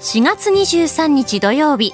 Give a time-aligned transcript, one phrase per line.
[0.00, 1.92] 4月23日土曜日。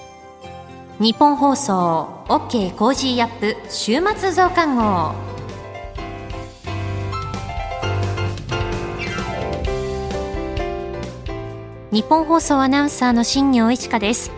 [1.00, 5.12] 日本放送 OK コージーアップ週末増刊号。
[11.90, 14.30] ニッポン放送アナウンサーの新行市佳です。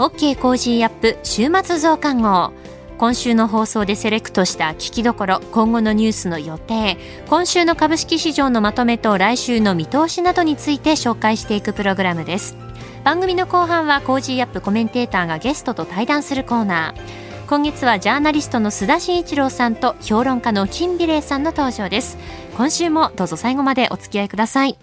[0.00, 2.52] OK コージーアップ週末増刊号。
[2.98, 6.98] 今週の放送でセレクトした聞きどころ今後のニュースの予定
[7.28, 12.56] 今週の株式市場のまとめと来週の見通しなどについて紹介していくプログラムです。
[13.04, 17.48] 番組の後半は Cozy up コメンテーターがゲストと対談するコーナー。
[17.48, 22.16] 今月はジャーナリストの須田慎一郎さんと評論家の金美齢さんの登場です。
[22.56, 24.78] 今週もどうぞ最後までお付き合いください。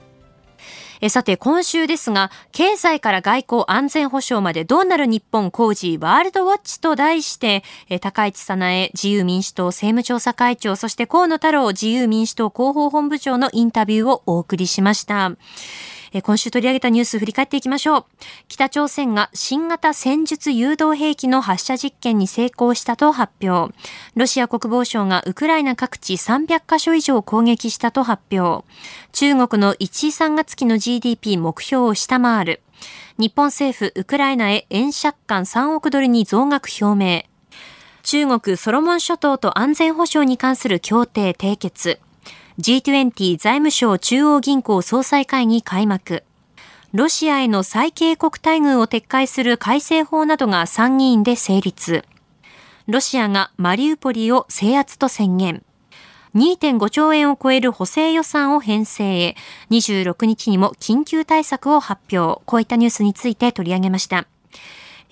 [1.02, 15.32] えさて今週ですが経済から外交安全保障までどうなる日本 Cozy ワールドウォッチと題してえ高市早苗自由民主党政務調査会長そして河野太郎自由民主党広報本部長のインタビューをお送りしました。
[16.24, 18.06] 今週取り上げたニュース振り返っていきましょう。
[18.48, 23.74] 北朝鮮が新型戦術誘導兵器の発射実験に成功したと発表。
[24.16, 28.66] ロシア国防省がウクライナ各地300カ所以上攻撃したと発表。
[29.12, 32.62] 中国の1位3月期の GDP 目標を下回る。
[33.18, 37.24] 日本政府、ウクライナへ円借款3億ドルに増額表明。
[38.04, 42.00] 中国ソロモン諸島と安全保障に関する協定締結。
[42.60, 46.26] G20 財務省中央銀行総裁会議開幕。
[46.92, 52.04] ロシアへの最恵国待遇を撤回する改正法などが参議院で成立。
[52.88, 55.64] ロシアがマリウポリを制圧と宣言。
[56.36, 59.38] 2.5兆円を超える補正予算を編成へ、
[59.72, 62.42] 26日にも緊急対策を発表。
[62.46, 64.28] こういったニュースについて取り上げました。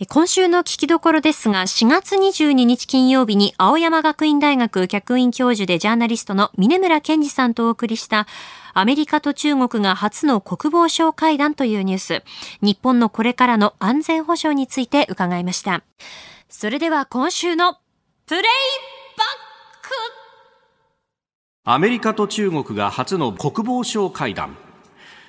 [0.05, 8.27] 今週の聞きどころですが、4月22日金曜日に青山学院大学客員教授でジャーナリストの峰村健二さんとお送りした
[8.75, 12.23] アメリカと中国が初の国防相会談というニュース、
[12.61, 15.81] 日本のこれからの安全保障について伺いました。
[16.47, 17.79] それでは今週の
[18.27, 18.47] プレイバッ
[19.81, 19.89] ク
[21.63, 24.66] アメリカと中国が初の国防相会談。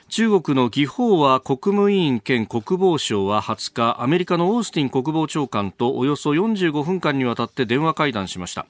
[0.08, 8.66] 中国の魏鳳和国務委員兼国防相は20日アメリカのオースティン国防長官とおよそ45分間にわたって電話会談しました、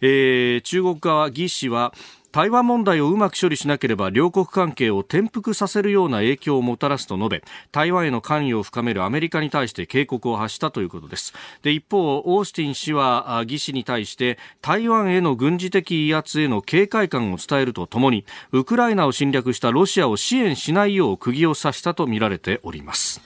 [0.00, 1.94] えー、中国側魏氏は
[2.34, 11.32] 台湾問題をうまく処理しなければ両国関係を転覆させるような影響をもたらすと述べ台湾への関与を深めるアメリカに対して警告を発したということです。
[11.62, 23.20] で一方オースティン氏は義氏に対して台湾への軍事的威圧への警戒感を伝えるとともにウクライナを侵略したロシアを支援しないよう釘を刺したとみられております。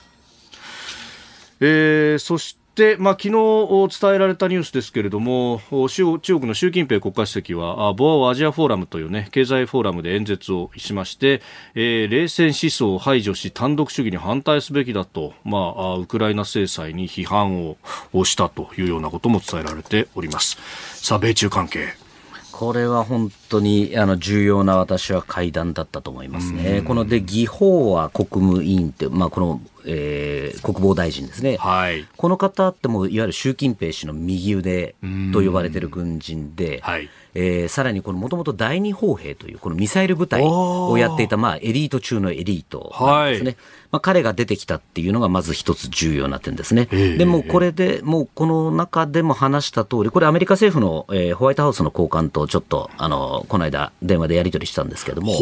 [1.61, 5.59] えー、そしで、まあ、昨日伝えられたニュースですけれども、
[5.89, 11.41] 中国の習近平国家主席は、ボアオアジアフォーラムというね、経済フォーラムで演説をしまして、
[11.75, 17.75] えー、冷戦思想を排除し、単独主義に反対すべきだと、まあ、ウクライナ制裁に批判を
[18.23, 20.57] したというようなことも伝えられております。
[20.95, 21.89] さあ、米中関係。
[22.53, 26.81] これは本当にあの重要な私は会談だったと思いますね。
[26.85, 34.95] こので、議法は国務委員って、まあ、このえー、国防大臣ですね、はい、この方ってもいわゆる習近平氏の右腕
[35.33, 43.57] と呼ばれている軍人で、はい、えー、さらにこのもともと第二砲兵というこのミサイル部隊をやっていた、まあ、エリート中のエリートなんですね、はい、
[43.91, 46.85] まあ、彼が出てきたっていうのがまず一つ重要な点ですね。
[46.85, 55.33] でもこれでもうこの中でも話した通りこれアメリカ政府の、えー、ホワイトハウスの高官とちょっとあのこの間電話でやり取りしたんですけども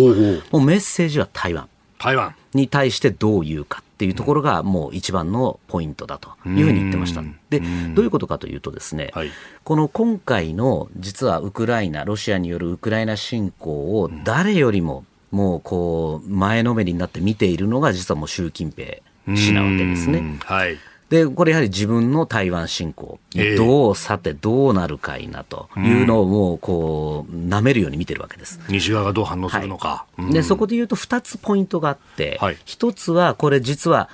[0.52, 1.68] もうメッセージは台湾。
[2.00, 7.24] 台湾に対してどう言うかっていうところがもう一番のポイントだというふうに言ってました。
[7.50, 7.60] で、
[7.96, 9.32] どういうことかというとですね、はい、
[9.64, 18.98] この今回の実はウクライナ、ロシアによるウクライナ侵攻を誰よりももうこう前のめりになって見ているのが実はもう習近平
[19.36, 20.40] 氏なわけですね。
[20.44, 20.78] はい。
[21.10, 23.20] で、これやはり自分の台湾侵攻、
[23.58, 25.70] どうさてどうなるかいなと。
[25.78, 28.60] いうのをもうこう、舐めるように見てるわけです。
[28.70, 30.06] 西側がどう反応するのか。
[30.18, 34.10] はい、で、そこで言うと2つポイントがあって、はい、1つはこれ実は、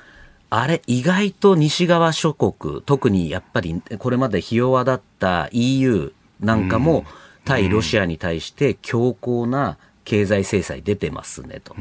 [0.51, 7.06] あれ、意外と西側諸国、特にやっぱりこれまでひ弱だった EU なんかも、
[7.44, 11.74] 対ロシアに対して強硬な経済制裁出てますねと。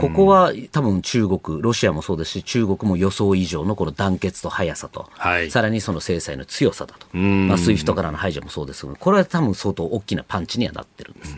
[0.00, 7.16] ここは多分中国、ロシアもそうですし、中国も予想以上のこの団結と速さと、はい、さらにその制裁の強さだと。
[7.16, 11.36] まあ、 SWIFT からの排除もそうですが、これは多分相当大きなパンチにはなってるんです。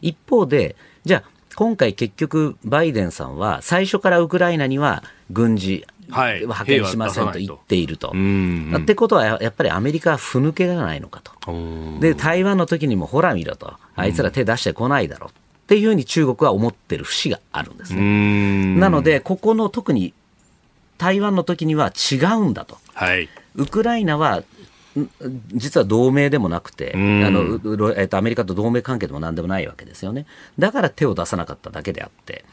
[0.00, 8.08] 一方で、じゃあ、今回結局、バイデンさんは最初からウクライナには軍事はい、派遣しませんと言っていると。
[8.08, 12.00] ってことは、やっぱりアメリカはふぬけがないのかと。
[12.00, 13.74] で、台湾の時にもほら見ろと。
[13.96, 15.30] あいつら手出してこないだろう。
[15.64, 18.76] っていうふうに中国は思ってる節があるんですね。
[18.76, 20.12] なので、ここの特に
[20.98, 22.78] 台湾の時には違うんだと。
[22.92, 24.44] はい、ウクライナは
[25.54, 30.26] 実は同盟でもなくて、あのえっと、アメリカと同盟関係でもなんでもないわけですよね。
[30.58, 32.44] だから手を出さなかっただけであって、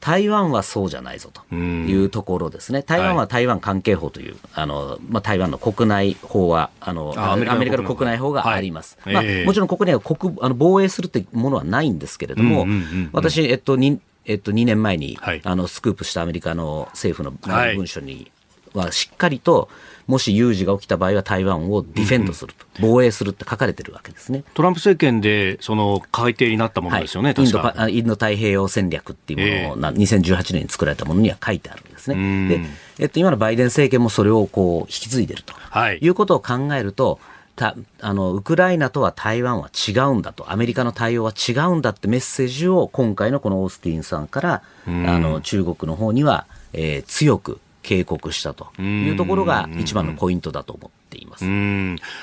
[0.00, 8.30] 台湾はそうじゃないぞというところですね、台湾は台湾関係法という、あのまあ、台湾の国内法はあのアメリカの国内法。
[8.32, 12.66] があります、はい、まあ、もちろん国内は国あの防衛するってものはないんですけれども、
[13.12, 17.36] 私、えっと2えっと、2年前に、はい、あのスクープしたアメリカの政府の
[17.74, 18.30] 文書に
[18.74, 19.68] はしっかりと、
[20.10, 24.42] もし有事が起きた場合は台湾をディフェンドすると、うん、防衛するって書かれてるわけですね。
[24.54, 32.48] トランプ政権でその改定になったものですよね、はい、インドインド太平洋戦略っていうものを、えー、2018年に作られたものには書いてあるんですね。
[32.48, 32.60] で
[32.98, 37.18] えっと、今のバイデン政権もそれをこう引き継いでると、はい、いうことを考えると、
[37.56, 51.44] たあのウクライナとは台湾は違うんだと、アメリカの対応は違うんだってメッセージを今回のこのオースティンさんから、あの中国の方には、えー、強く警告したというところが一番のポイントだと思っています。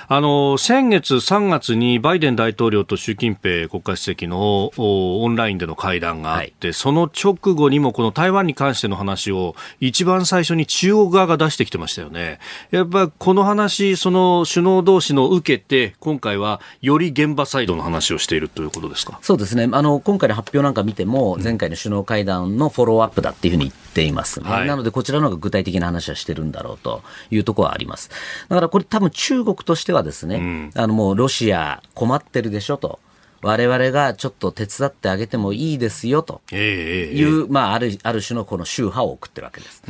[0.07, 12.39] あの先月3月にバイデン大統領と習近平国家主席のオンラインでの会談があって、はい、その直後にもこの台湾に関しての話を一番最初に中国側が出してきてましたよね。
[12.71, 19.19] やっぱこの話、その首脳同士の受けて、今回はより現場サイドの話をしているということですか？
[19.21, 19.68] そうですね。
[19.71, 24.49] あの今回の発表なんか見ても、前回の首脳会談のフォローアップだっていうふうに言っていますね。
[24.49, 28.09] はい、なのでこちらの方が具体的な話はしてるんだろうというところはあります。
[28.49, 32.99] だからこれ多分中国としてはですね、うん、あのもうロシア困ってるでしょと。
[33.44, 39.83] 我々がちょっと手伝ってあげてもいいですよという、えー、まあ、あるある種のこの宗派を送ってるわけです。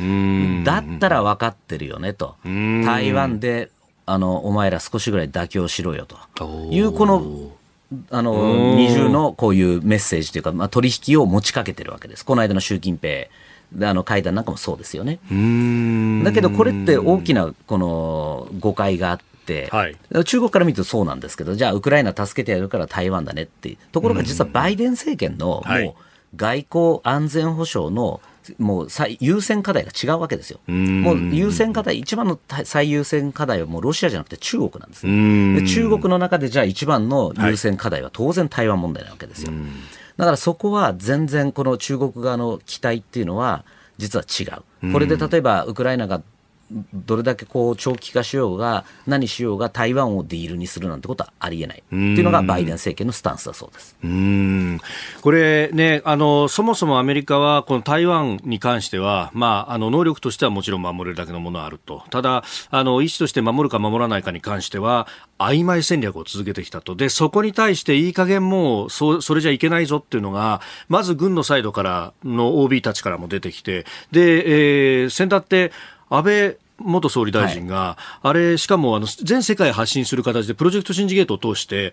[0.64, 3.70] だったら分かってるよねと、台湾で
[4.04, 7.50] あのお前ら少しぐらい妥協しろよというこの
[8.10, 12.24] あの二重のこういうメッセージというか、まあ、取引を持ちかけてるわけです。
[12.24, 13.28] この間の習近平
[13.82, 15.18] あの会談なんかもそうですよね。
[16.24, 28.20] だけどこれって大きなこの誤解があって、はい、中国から見るとそうなんですけど、じゃあウクライナ助けてやるから台湾だねってところが実はバイデン政権のもう外交安全保障の
[28.58, 30.60] もう最優先課題が違うわけですよ。
[30.66, 35.60] もう優先課題、一番の最優先課題はもうロシアじゃなくて中国なんですね。
[35.60, 39.52] で中国の中でじゃあ一番の優先課題は当然台湾問題なわけですよ。
[40.18, 43.64] だからそこは全然この中国側の期待っていうのは
[43.98, 44.92] 実は違う。
[44.92, 46.22] これで例えばウクライナが
[46.92, 51.78] どれだけこう長期化しようが何しようが台湾をディールにするなんてことはありえない。
[51.78, 53.96] っていうのがバイデン政権のスタンスだそうです。
[54.02, 54.80] うん。
[55.22, 65.06] これねあの、そもそもアメリカはこの台湾に関しては、まあ、あの能力としてはもちろん守れるだけのものはあると、ただあの、意思として守るか守らないかに関しては、
[65.38, 75.72] 曖昧戦略を続けてきたと、でそこに対していい加減もうそそれじゃいけないぞっていうのが、まず軍のサイドからの OB たちからも出てきて、で、えー、先だって
[76.10, 81.92] 安倍元総理大臣が、はい、あれ、しかもあの全世界発信する形でプロジェクトシンジゲートを通して、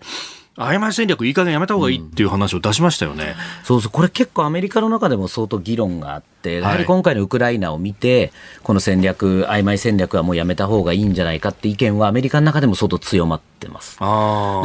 [0.56, 8.32] 曖昧戦略いい加減やめた方がいいっていう話を出しましたよね、うん、そうそう、これ結構アメリカの中でも相当議論があって、やはり今回のウクライナを見て、
[8.62, 13.98] この戦略、曖昧戦略はもうやめた方がいいんじゃないかって意見はアメリカの中でも相当強まってます。
[13.98, 14.04] で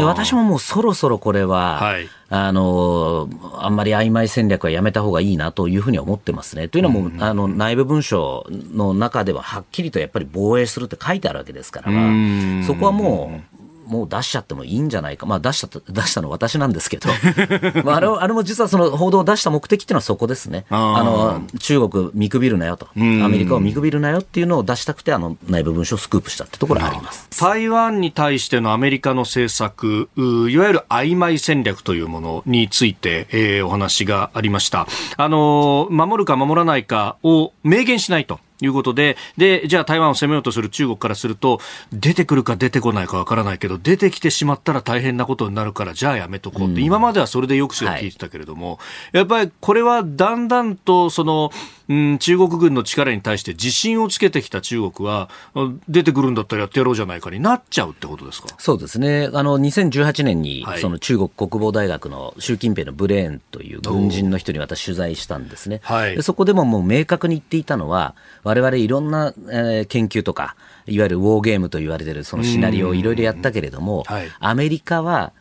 [0.04, 3.30] 私ももうそろそろこれは、はい、あの、
[3.60, 6.70] あんまり曖昧戦略はやめた方がいいなというふうに思ってますね。
[6.70, 11.92] というのも、うん、あの、内部文書の中でははっきりとやっぱり防衛するって書いてあるわけですから、
[12.66, 17.10] そこはもう、もう出しちゃってもいいんじゃないか、まあ、出した 出したの私なんですけど、
[17.84, 27.28] まあ、あれあれも実はその報道を出した目的っていうのはそこですね、あの中国見くびるなよと、アメリカを見くびるなよっていうのを出したくて、あの内部文書をスクープしたってところあります。
[27.38, 34.88] 台湾に対してのアメリカの政策、いわゆる曖昧戦略というものについて、えー、お話がありました。
[35.18, 38.40] あの守るか守らないかを明言しないと。
[38.62, 41.60] いうことで、で、じゃあ台湾を攻めようとする中国からすると、
[41.92, 48.12] 出てくるか出てこないかわからないけど、出てきてしまったら大変なことになるから、じゃあやめとこうって、うん、今まではそれで抑止が効い。
[48.12, 48.76] てたけれども、は
[49.14, 51.52] い、やっぱりこれはだんだんと、その、
[51.90, 55.30] うん、中国軍の力に対して自信をつけてきた中国は、
[55.90, 58.48] 出てくるんだったらやってやろうじゃないかになっちゃうってことですか？
[58.58, 59.30] そうですね。
[59.34, 65.82] あの、2018年に、その中国国防大学の習近平のブレーンという軍人の人に私取材したんですね。
[65.84, 68.16] はい、でそこでももう明確に言っていたのは、
[68.52, 75.32] 我々いろんな、えー、研究とか、いわゆるウォーゲームと言われているそのシナリオをいろいろやったけれども、はい、アメリカは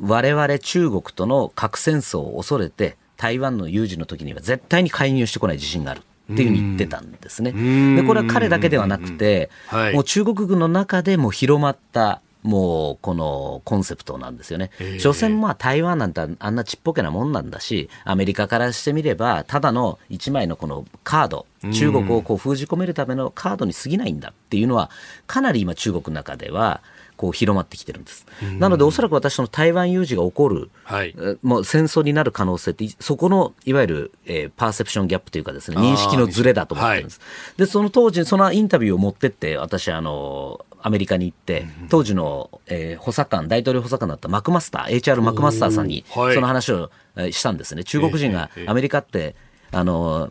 [0.00, 6.02] 我々中国との核戦争を恐れて、台湾の有事の時には絶対に介入してこない自信がある。
[6.32, 7.52] っていうふうに言ってたんですね。
[7.96, 14.70] で、これは彼だけではなくて、はい、もう中国軍の中でも広まった、もうこのコンセプトなんですよね。
[15.00, 24.90] 所詮まあ台湾なんてあんなちっぽけなもんなんだし、アメリカからしてみれば、ただの1枚のこのカード、中国をこう封じ込めるためのカードに過ぎないんだっていうのは、
[25.26, 26.82] かなり今中国の中では、
[27.18, 28.24] こう広まってきてるんです。
[28.58, 37.18] なので、おそらく私の台湾有事が起こる、はい、もう戦争になる可能性って、そこのいわゆる、えー、パーセプションギャップというかですね、認識のズレだと思ってるんです。
[37.18, 46.92] はい、で、その当時、そのインタビューを持ってって、私、あの、アメリカに行って、当時の、えー、補佐官、大統領補佐官だったマクマスター、HR マクマスターさんに、その話を
[47.32, 47.82] したんですね。
[47.82, 49.34] 中国人がアメリカって、
[49.70, 50.30] あの、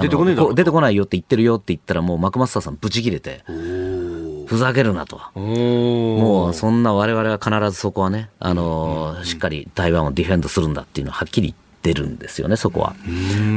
[0.00, 0.24] 出てこ
[0.80, 3.42] ないよって言ってるよって言ったら、もうマクマスターさん、ブチ切れて。
[4.46, 5.20] ふざけるなと。
[5.34, 12.94] もう、そんな我々は必ずそこはね、あの、しっかり台湾をディフェンドするんだっていうのははっきり言ってるんですよね、そこは。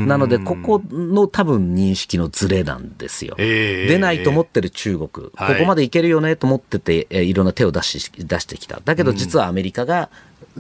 [0.07, 3.35] なので、ここの多分認識のズレなんですよ。
[3.39, 8.79] えー、出ないと思ってる中国、ここまでいけるよねと思ってて、えー、いろんな手を出し出してきた。
[8.85, 10.09] だけど実はアメリカが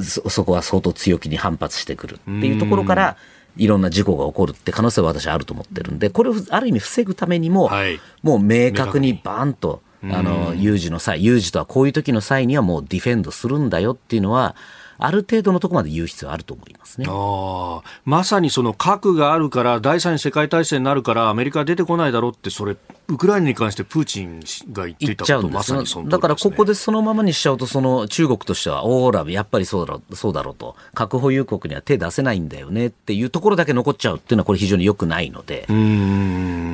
[0.01, 3.17] そ、そこは相当強気に反発してくるっていうところから、
[3.57, 14.55] いろんな事故が起こるって可能性は私はあると思ってるんで、これをある意味防ぐためにも、はい、もう明確にバーンと、あの、有事の際、有事とはこういう時の際にはもうディフェンドするんだよっていうのは、
[14.97, 17.07] ある程度のところまで言う必要あると思いますね。
[17.09, 22.75] あまさにその核があるから、第三次世界大戦になるから、アメリカ出てこないだろうって、それ、
[23.07, 24.39] ウクライナに関してプーチン
[24.71, 35.67] が言っていたことまさにその、ね、だからここでそのままにしちゃうと、その中国としては、オーラ、やっぱりそうだろうそうだろうと、核保有国には手出せないんだよねっていうところだけ残っちゃうっていうのは、これ、非常によくないので、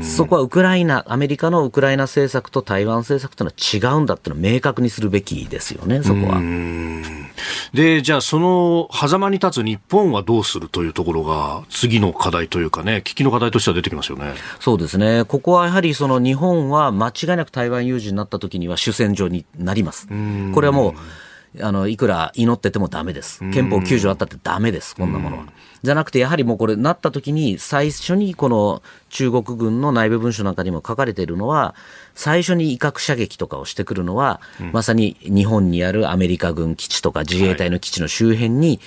[0.04, 6.42] そこはウクライナ、アメリカのウクライナ政策と台湾政策というのは違うんだっていうのを明確にするべきですよね、そこは。
[7.74, 14.34] で、じゃあ、その狭間に立つ日本はどうするというところが、次の課題というかね、危機の課題としては出てきますよね。
[14.60, 15.24] そうですね。
[15.26, 20.08] ここはやはり、その日本は間違いなく台湾有事になった時には主戦場になります。
[20.54, 20.94] これはもう、
[21.62, 23.40] あの、いくら祈っててもダメです。
[23.52, 25.46] 憲法9条あったってダメです、こんなものは。
[25.82, 31.74] じゃなくて、やはりもうこれ、なった時に、最初にこの中国軍の内部文書なんかにも書かれているのは、
[32.14, 38.80] 最初に威嚇射撃とかをしてくるのは、うん、まさに日本にあるアメリカ軍基地とか自衛隊の基地の周辺に、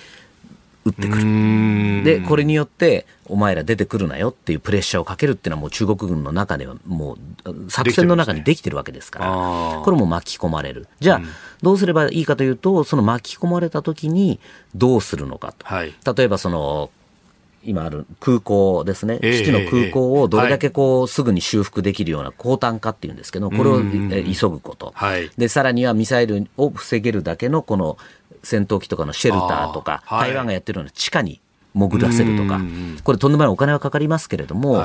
[0.85, 2.05] 撃ってくる。
[2.05, 9.27] で、これによって、お前ら出てくるなよっていうプレッシャーをかけるっていうのはもう中国軍の中ではもう作戦の中にできてるわけですから、
[9.83, 10.89] これも巻き込まれる。
[11.01, 11.21] じゃあ、
[11.62, 14.41] どうすればいいかというと、その巻き込まれた時に
[14.75, 15.67] どうするのかと。
[15.67, 16.91] はい、例えばその、
[17.65, 24.93] 今ある空港ですね、基地の空港をどれだけこうすぐに修復できるような高単価っていうんですけど、これを急ぐこと、
[25.39, 27.99] でさらにはミサイルを防げるだけのこの
[28.43, 31.41] 戦闘機とかのシェルターとか、台湾がやってるような地下に
[31.75, 32.61] 潜らせるとか、
[33.05, 34.85] これとんでもないお金はかかりますけれども、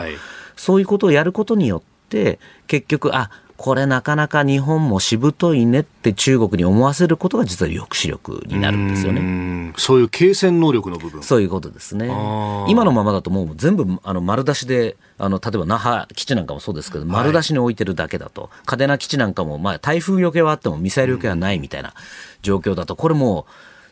[0.56, 9.74] そういうことをやることによって、結局、あこれなかなか日本もしぶといねって中国に思わせることが実は抑止力になるんですよね。
[9.76, 12.06] うそういう継戦能力の部分そういうことですね。
[12.70, 21.94] 今のままだともう全部あの丸出しで、あの、例えば那覇基地なんかもそうですけど、丸出しに置いてるだけだと、嘉手納基地なんかも、まあ台風よけはあってもミサイルよけはないみたいな
[22.44, 23.48] 状況だと、これも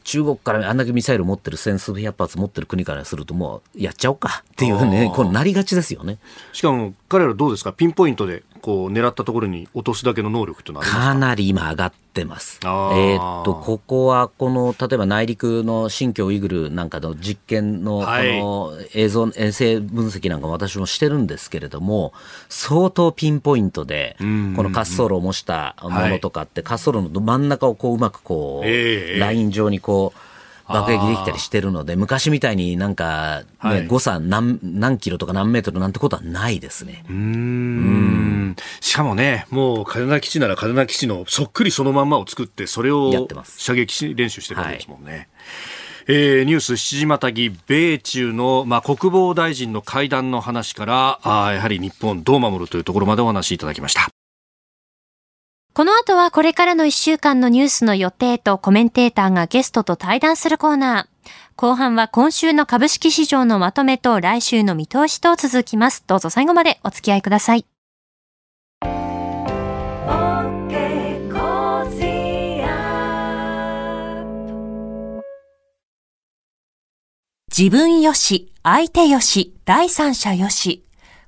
[0.06, 6.20] 中国からあんだけミサイル持ってる千数百発持ってる国からするともうやっちゃおうかっていうね、このなりがちですよね。
[6.54, 7.72] しかも彼らどうですか？
[7.72, 11.14] ピンポイントでこう狙ったところに落とすだけの能力というのはか？
[11.14, 12.60] なり今上がってます。
[12.64, 22.12] えー、っと、ここはこの、例えば内陸の新疆ウイグルなんかの実験のこの映像、衛星分析なんか私もしてるんですけれども、
[22.50, 30.20] 相当ピンポイントで、この滑走路を模したものとかって、滑走路の真ん中をこううまくこう、ライン上にこう、
[30.68, 37.06] 爆撃できたりしてるので、昔みたいになんか、ね、はい、誤差何何キロとか何メートルなんてことはないですね。
[37.10, 45.12] うんしかもね、もう嘉手納基地なら嘉手納基地のそっくりそのまんまを作って、それを射撃練習してるわけですもんね。
[45.12, 45.28] はい
[46.08, 54.15] えー、ニュース7時またぎ、米中の、まあ、国防大臣の会談の話から、あやはり日本どう守るというところまでお話しいただきました。
[55.76, 61.30] この後はこれからの1週間のニュースの予定とコメンテーターがゲストと対談するコーナー。
[61.58, 66.06] 後半は今週の株式市場のまとめと来週の見通しと続きます。
[66.08, 67.66] どうぞ最後までお付き合いください。
[77.52, 80.85] 自分よし、相手よし、第三者よし。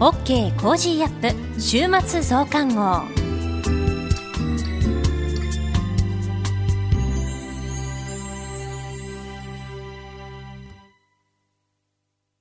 [0.00, 3.02] OK コージーアップ週末増刊号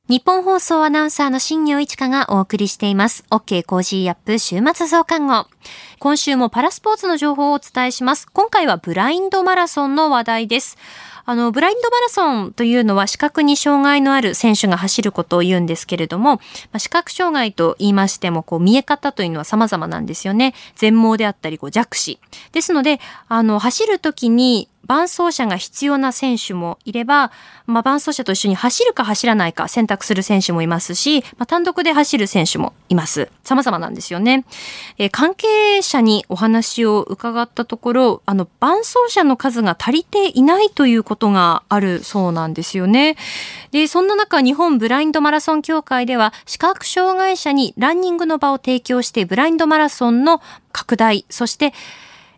[0.10, 3.24] ニッポン放送アナウンサーの新行市佳がお送りしています。
[3.30, 5.48] OK コージーアップ週末増刊号。
[6.00, 8.28] 今週もパラスポーツの情報をお伝えします。
[8.32, 10.78] 今回はブラインドマラソンの話題です。
[11.26, 16.42] あの、ブラインドマラソンというのは視覚に障害のある選手が走ることを言うんですけれども、ま
[16.74, 20.54] あ、視覚障害と言いましても、こう、見え方というのは様々なんですよね。
[20.76, 22.20] 全盲であったり、こう、弱視。
[22.52, 27.32] ですので、あの、走るときに伴走者が必要な選手もいれば、
[27.66, 33.30] まあ、伴走者と一緒に走るか走らないか選択する選手もいますし、まあ、単独で走る選手もいます。
[33.44, 34.46] 様々なんですよね。
[34.98, 43.16] えー、関係者にお話を伺ったところ、あの、伴走者の数が足りていないということがあるそうなんですよね。
[43.72, 51.74] で、そんな中、日本ブラインドマラソン協会では、視覚障害者にランニングの場を提供して、ブラインドマラソンの拡大、そして、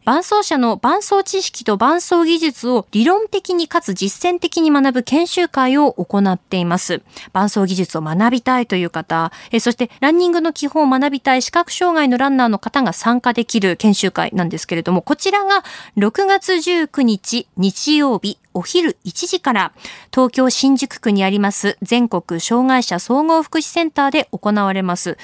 [0.06, 7.02] 伴走者の伴走知識と伴走技術を理論的にかつ実践的に学ぶ研修会を行っています。
[7.34, 15.64] 伴走技術を学びたいという方、えそしてランニングの基本を学びたい視覚障害のランナーの方が参加できる研修会なんですけれども、こちらが
[15.98, 19.74] 6月19日日曜日お昼1時から
[20.14, 25.18] 東京新宿区にあります全国障害者総合福祉センターで行われます。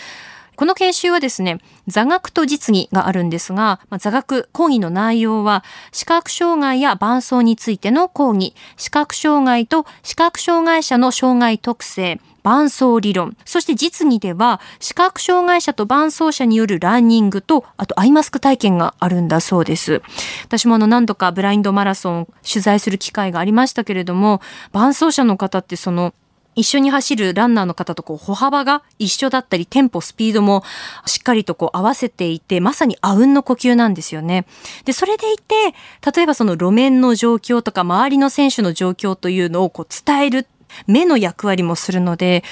[0.62, 13.36] この研修はですね、座学と実技があるんですが、まあ、座学講義の内容は、視覚障害や伴走についての講義、視覚障害と視覚障害者の障害特性、伴走理論。
[13.44, 20.04] そして実技では、視覚障害者と伴走者によるランニングと、あとアイマスク体験があるんだそうです。
[20.44, 24.42] 私もあの何度かブラインドマラソンを取材する機会がありましたけれども、
[24.74, 26.14] 伴走者の方ってその
[26.56, 30.64] 一緒に走るランナーの方とこう歩幅が一緒だったり、テンポ、スピードも
[31.06, 34.46] しっかりとこう合わせていて、まさにあうんの呼吸なんですよね。
[34.86, 35.74] で、それでいて、
[36.16, 40.48] 例えばその路面の状況とか周りの選手の状況というのをこう伝える
[40.88, 42.44] 目の役割もするので、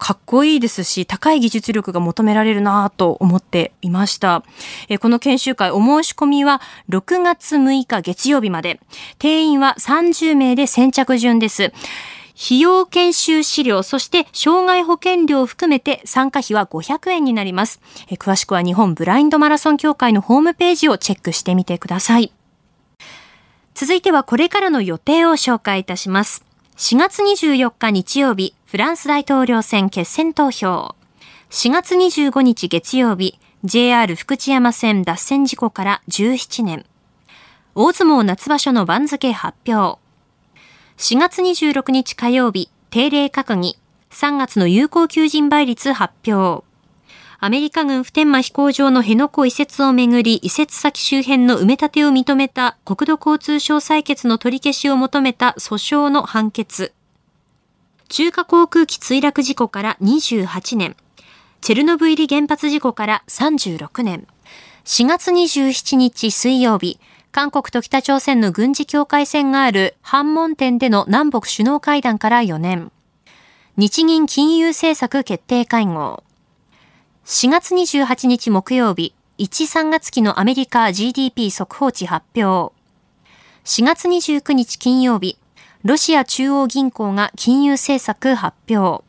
[0.00, 4.42] かっこいいですし、高い技術力が求められるなぁと思っていました。
[4.88, 8.80] えこの研修会、お申し込みは6月6日月曜日まで。
[9.18, 11.74] 定員は30名で先着順です。
[12.42, 17.80] 費用研修資料、そして障害保険料を含めて参加費は500円になります。
[18.12, 22.32] 詳しくは日本ブラインドマラソン協会のホームページをチェックしてみてください。
[23.74, 26.44] 続いてはこれからの予定を紹介いたします。
[26.78, 30.94] 4月24日日曜日、フランス大統領選決選投票。
[31.50, 36.86] 4月25日月曜日、JR 福知山線脱線事故から17年。
[37.74, 39.98] 大相撲夏場所の番付発表。
[41.00, 43.78] 4月26日火曜日、定例閣議、
[44.10, 46.62] 3月の有効求人倍率発表。
[47.38, 56.92] アメリカ軍普天間飛行場の辺野古移設をめぐり、移設先周辺の埋め立てを認めた国土交通省採決の取り消しを求めた訴訟の判決。
[58.10, 60.96] 中華航空機墜落事故から28年。
[61.62, 64.26] チェルノブイリ原発事故から36年。
[64.84, 67.00] 4月27日水曜日、
[67.32, 72.90] 韓国と北朝鮮の軍事境界線がある反門店での南北首脳会談から4年。
[73.76, 76.24] 日銀金融政策決定会合。
[77.26, 79.46] 4月28日木曜日、1、
[79.84, 82.74] 3月期のアメリカ GDP 速報値発表。
[83.64, 85.38] 4月29日金曜日、
[85.84, 89.04] ロシア中央銀行が金融政策発表。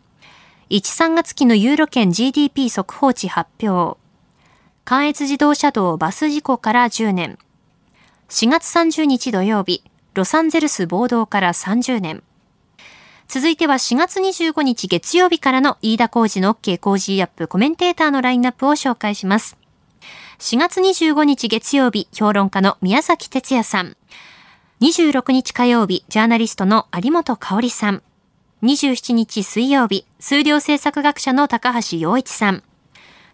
[0.69, 3.99] 1、3月期のユーロ圏 GDP 速報値発表。
[4.86, 7.39] 関越自動車道バス事故から10年。
[8.31, 12.23] 4月30日土曜日、ロサンゼルス暴動から30年。
[13.27, 19.57] 続いては4月25日月曜日からの飯田工事の OK 工事アップコメンテーターのラインナップを紹介します。
[20.39, 23.97] 4月25日月曜日、評論家の宮崎哲也さん。
[24.79, 28.01] 26日火曜日、ジャーナリストの有本香里さん。
[28.63, 32.63] 27日水曜日、数量政策学者の高橋洋一さん。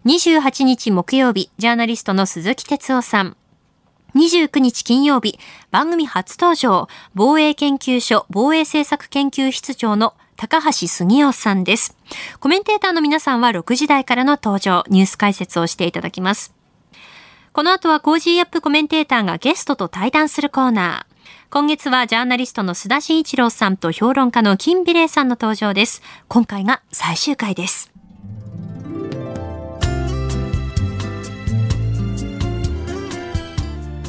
[0.06, 3.36] 28日木曜日、ジャーナリストの鈴木哲夫さん。
[4.14, 5.38] 29日金曜日、
[5.70, 11.96] 番組初登場、防衛研究所防衛政策研究室長の高橋杉雄さんです。
[12.40, 16.54] コメンテーターの皆さんは6時台からの登場、ニュース解説をしていただきます。
[17.52, 21.18] この後は Cozy up コメンテーターがゲストと対談するコーナー。
[21.50, 26.02] 今月はジャーナリストの須田慎一郎さんと評論家の金美齢さんの登場です。
[26.28, 27.97] 今回が最終回です。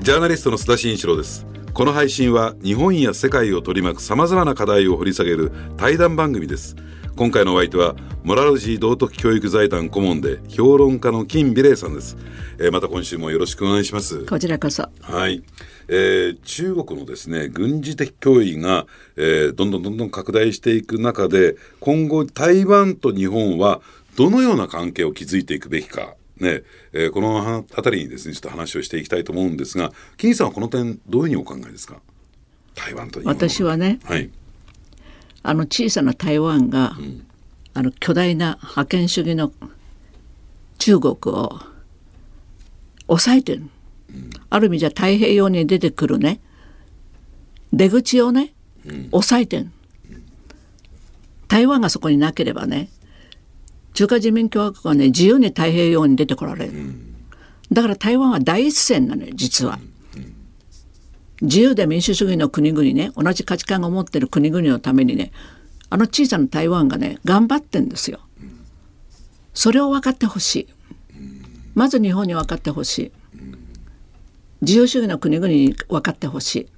[0.00, 1.44] ジャーナリストの須田慎一郎です。
[1.74, 6.74] この配信は日本や世界を取り巻く様々な課題を掘り下げる対談番組です。
[7.16, 12.16] 今回のお相手はモラルジー道徳教育財団顧問で評論家の金美玲さんです、
[12.58, 14.24] えー、また今週もよろしくお願いします。
[14.24, 14.88] こちらこそ。
[15.02, 15.42] はい、
[15.88, 18.86] えー、中国のですね軍事的脅威が、
[19.16, 23.82] えー、どんどんどんどん拡大していく中で今後台湾と日本は
[24.16, 32.00] どのような関係を築いていくべきかねえー、この辺りにですねちょっと話をしていきたいと思うんですが金さんはこの点どういうふうにお考えですか？
[32.74, 34.30] 台湾と私はね、はい、
[35.42, 37.26] あの小さな台湾が、うん、
[37.74, 39.52] あの巨大な覇権主義の
[40.78, 41.60] 中国を
[43.06, 43.64] 抑えてる、
[44.08, 46.40] うん、ある意味じゃ太平洋に出てくるね。
[47.72, 48.54] 出口をね、
[48.86, 49.70] うん、抑えてる、
[51.48, 52.88] 台湾がそこになければね
[53.92, 57.16] 中華人民共和国はね自由に太平洋に出てこられる、うん、
[57.72, 59.78] だから台湾は第一線なのよ実は、
[61.42, 65.32] 自由で民主主義の国々ね同じ価値観を持ってる国々のためにね
[65.88, 68.20] あの小さな台湾がね頑張ってんですよ、
[69.54, 70.68] それを分かってほしい。
[71.74, 73.12] まず日本に分かってほしい。
[74.62, 76.68] 自由主義の国々に分かってほしい。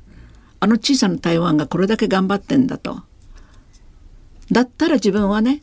[0.61, 3.03] あの小さな台湾がこれだけ頑張ってんだと。
[4.51, 5.61] だったら自分はね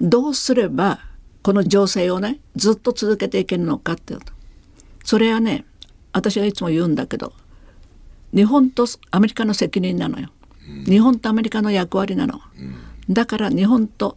[0.00, 1.00] どうすれば
[1.42, 4.32] この情勢をねずっと続けていけるのかっていうと。
[5.04, 5.64] それはね
[6.12, 7.32] 私がいつも言うんだけど
[8.34, 10.28] 日本とアメリカの責任なのよ、
[10.86, 12.40] 日本とアメリカの役割なの、
[13.08, 14.16] だから日本と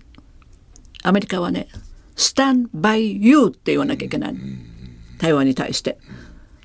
[1.03, 1.67] アメリカはね
[2.15, 4.59] 「stand by you」って言わなきゃいけない、うん、
[5.17, 5.97] 台湾に対して。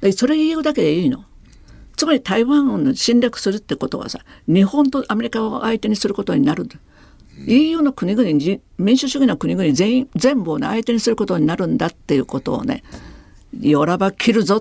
[0.00, 1.24] でそれ言うだけでいいの。
[1.96, 6.76] つまり台湾を侵略するってことはさ日本とアメリカを相手にすることになるんだ。
[7.46, 12.82] EU の国々に民主主義の国々全員全部を、ね、相手にすることになるんだっていうことをね
[13.60, 14.60] よらば切るぞっ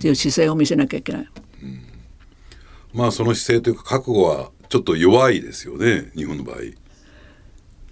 [0.00, 1.28] ていう姿勢を見せなきゃいけない。
[1.62, 1.68] うん。
[1.68, 1.80] うん、
[2.94, 6.56] まあその姿勢というか覚悟はちょっと弱いですよね日本の場合。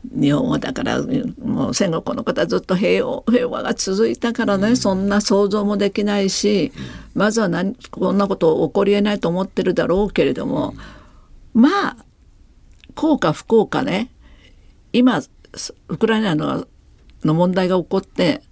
[0.04, 1.02] 日本はだから
[1.42, 6.72] もう戦後この方ずっと平和平和が続いたからね、うん、そんな想像もできないし、
[7.14, 10.74] うん、まずは何こんなこと起こりえないと思ってるだろうけれども、
[11.54, 11.96] うん、まあ
[12.94, 14.10] 幸か不幸かね
[14.92, 15.22] 今
[15.88, 16.66] ウクライナの
[17.24, 18.42] の問題が起こって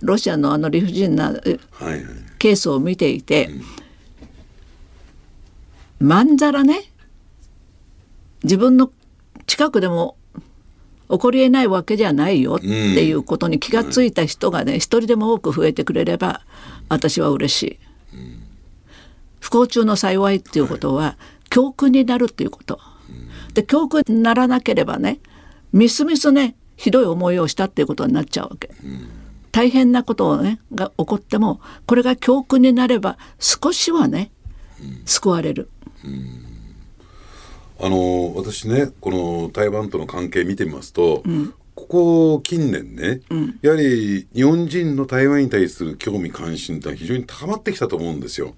[0.00, 1.32] ロシアのあの理不尽な
[2.38, 3.50] ケースを見ていて、
[5.98, 6.84] まんざらね
[8.42, 8.90] 自分の
[9.46, 10.16] 近くでも
[11.10, 16.42] 起こりえないわけじゃないよっていうことに気が付いた人がね一人でも多く増えてくれれば
[16.88, 17.78] 私は嬉しい。
[19.40, 21.16] 不幸中の幸いっていうことは
[21.48, 22.78] 教訓になるっていうこと。
[23.54, 25.18] で教訓にならなければね
[25.72, 28.70] みすみすねひどい思いをしたっていうことになっちゃうわけ。
[29.52, 34.30] 大変なことをねが起こってもこれが教訓になれば少しはね
[35.04, 35.70] 救われる。
[37.82, 48.54] あの私ねこの台湾との関係見てみますと、うん、ここ近年ね、うん、やはり日本人の台湾に対する興味関心って非常に高まってきたと思うんですよ。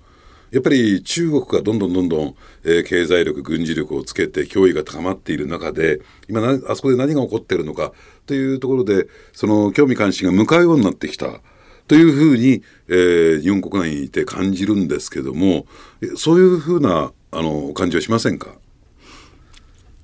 [0.53, 7.93] やっぱり中国がどんどんどんどん、えー、経済力、軍事力をつけて脅威が高まっている中で、今あそこで何が起こっているのか
[8.27, 11.41] というところで、その興味関心が向かうようになってきた。
[11.89, 15.67] とというふうに、えー、日本国内にいて感じるんですけども
[16.17, 18.55] そういうふうなあの感じはしませんか？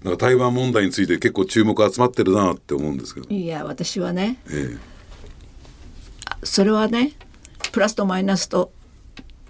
[0.04, 4.78] なんか台湾問題について結構注目集まってるなって思うんですけどいや私はね、ええ、
[6.42, 7.12] それはね
[7.72, 8.70] プラスとマイナスと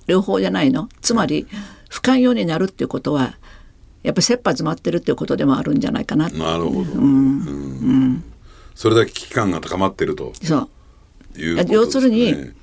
[0.09, 0.89] 両方じゃないの。
[1.01, 1.47] つまり
[1.89, 3.37] 不寛容になるっていうことは
[4.03, 6.29] やっぱり切羽詰まってるっていうことでもあるんじゃないかな。
[6.31, 8.25] なるほど、うん、うん、
[8.75, 10.69] それだけ危機感が高まってるとそ
[11.37, 12.55] ういう、ね、要するに、うん、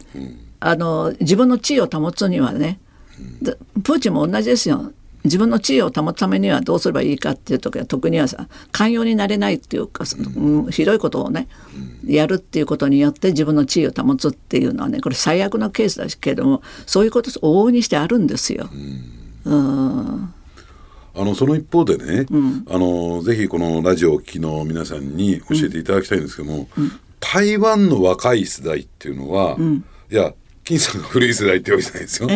[0.60, 2.80] あの自分の地位を保つにはね、
[3.84, 4.92] プーチンも同じですよ
[5.26, 10.06] 自分の地位を保つためにはどうすればいいかっていう時は特にはさ寛容になれないっていうか、
[10.38, 11.48] うん、ひどいことをね、
[12.04, 18.70] うん、やるっていうことによって自分の地位を保つっていうのはねこれ最悪のケースだけれどもそういうこと往々にしてあるんですよ。
[19.46, 20.34] うん、
[21.16, 26.68] あのその一方でね、うん、あのぜひこのラジオを聴きの皆さんに教えていただきたいんですけども、
[27.20, 29.58] 台湾の若い世代っていうのは、
[30.12, 30.34] いや
[30.66, 32.28] 金さんが古い世代ってわけじゃないですよ。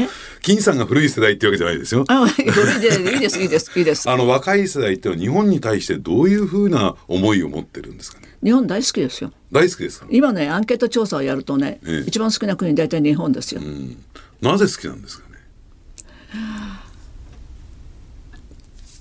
[0.43, 2.05] 金さんが古い世代ってわけじゃないですよ。
[2.07, 2.51] あ、いいで
[3.27, 4.07] すいいですいいです。
[4.07, 8.27] あの若い世代ってのは日本に対してどういうふうな思いを持ってるんですかね？
[8.43, 9.33] 日本大好きですよ。
[9.51, 10.05] 大好きですか？
[10.11, 13.61] 今ねアンケート調査をやるとね、ええ、一番好きな国大体日本ですよ。
[14.41, 15.35] なぜ好きなんですかね？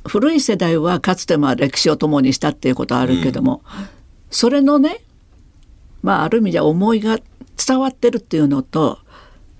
[0.06, 3.86] 古い世代はかつてまあ歴史を共にしたっていうことはあるけども、うん、
[4.30, 5.02] それのね
[6.00, 7.18] まあある意味じゃ思いが
[7.66, 9.00] 伝わってるっていうのと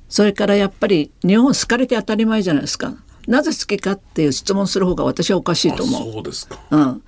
[0.09, 2.95] それからやっぱり日本好かれて当たり前じゃないですか。
[3.27, 6.13] なぜ好きかっていう質問する方が私はおかしいと思う。
[6.13, 6.59] そうですか。
[6.71, 7.03] うん。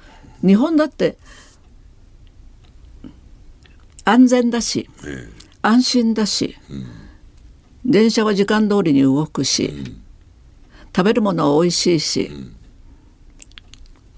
[0.46, 1.16] 日本だって
[4.04, 5.32] 安全だし、ええ、
[5.62, 6.74] 安心だし、う
[7.88, 9.84] ん、電車は時間通りに動くし、うん、
[10.94, 12.56] 食べるものは美味しいし、うん、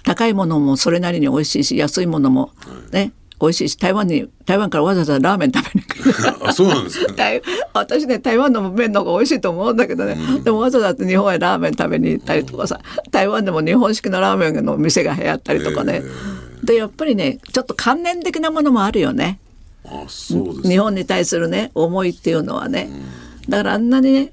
[0.05, 2.53] 高いものもそれなりに美味しいし安いものも
[2.93, 6.47] ね、美味しいし台湾に台湾からわざわざラーメン食べに行く。
[6.49, 7.15] あそうなんです か、
[7.75, 16.05] 私ね台湾の麺の方が美味しいと思うんだけどね、うん、でもわざわざ日本へラーメン食べに行ったりとかさ台湾でも日本式のラーメンの店が流行ったりとかね、
[16.63, 19.41] でやっぱりねちょっと関連的なものもあるよね。
[19.85, 22.89] あそうです日本に対するね思いっていうのはね、
[23.45, 24.33] うん、だからあんなにね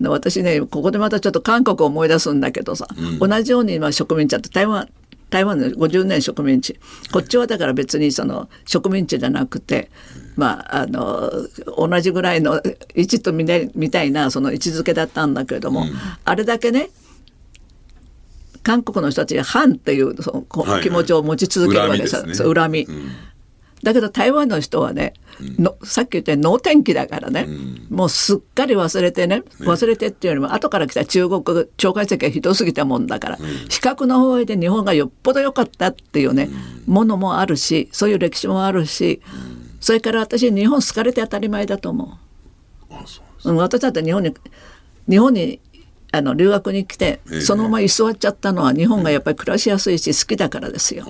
[0.00, 2.88] 私ねここでまたちょっと韓国を思い出すんだけどさ、
[3.20, 4.88] うん、同じように今植民地あって台湾
[5.32, 6.78] 台湾の50年植民地。
[7.10, 9.90] こっちはだから別にその植民地じゃなくて、
[10.36, 11.30] まあ、あの
[11.76, 12.60] 同じぐらいの
[12.94, 13.46] 位置とみ
[13.90, 15.92] たいなその位置づけだったんだけれども、うん、
[16.24, 16.90] あれだけね
[18.62, 22.82] 韓国の人たちが反っていうその気持ちを持ち続けるわけです、ね、恨み。
[22.82, 23.10] うん
[23.82, 25.14] だけど台湾の人はね、
[25.58, 27.48] のさっき言った能天気だからね、
[27.90, 31.42] もうすっかり忘れてね忘れてっていうよりも後から来た中国
[31.76, 36.48] 蒋介石がひどすぎたもんだから、比較の方で日本がよっぽど良かったっていうね、
[36.86, 39.20] ものもあるしそういう歴史もあるし、
[39.80, 42.18] それから私日本好かれて当たり前だと思
[43.44, 43.50] う。
[43.50, 44.32] う私だって日本に
[45.08, 45.60] 日本に
[46.12, 51.04] あの留学に来て、そのまま居座っちゃったのは日本がやっぱり暮らしやすいし好きだからですよ。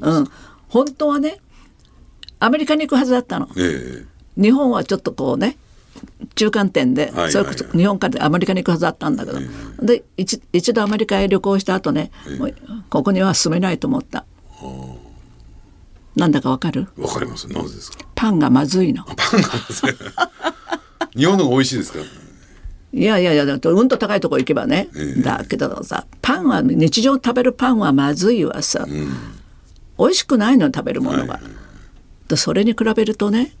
[0.00, 0.26] うん、
[0.68, 1.38] 本当はね
[2.44, 3.48] アメリカに行くはずだったの。
[3.56, 5.56] えー、日本はちょっとこうね
[6.34, 14.24] 中間点で、それこそ日本からアメリカに行くはずだったんだけど、えー、で一一度アメリカへ旅行した後ね、えー、ここには住めないと思った。
[16.16, 16.88] なんだかわかる？
[16.96, 17.46] わかります。
[17.46, 17.98] なぜですか？
[18.16, 19.04] パンがまずいの。
[19.04, 21.18] パンがまずい。
[21.20, 22.00] 日本の方が美味しいですか？
[22.92, 29.08] いやいやいやだとうんと高いとこ行けばね、えー、だけどさパンは日常食べるパンはまずいわさ、うん、
[29.96, 31.34] 美味しくないの食べるものが。
[31.34, 31.42] はい
[32.32, 33.52] でそれに比べるとね